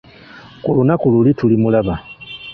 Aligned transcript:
Ku 0.63 0.69
lunaku 0.77 1.05
luli 1.13 1.31
tulimulaba. 1.39 1.95